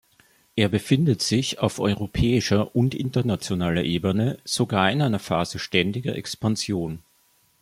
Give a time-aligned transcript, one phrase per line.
[0.55, 7.03] Er befindet sich auf europäischer und internationaler Ebene sogar in einer Phase ständiger Expansion.